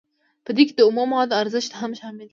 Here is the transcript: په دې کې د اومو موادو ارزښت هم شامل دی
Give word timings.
په 0.45 0.51
دې 0.55 0.63
کې 0.67 0.73
د 0.75 0.79
اومو 0.87 1.03
موادو 1.11 1.39
ارزښت 1.41 1.71
هم 1.79 1.91
شامل 1.99 2.19
دی 2.27 2.29